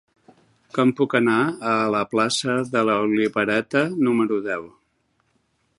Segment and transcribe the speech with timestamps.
[0.77, 1.35] Com puc anar
[1.73, 4.65] a la plaça de l'Olivereta número deu?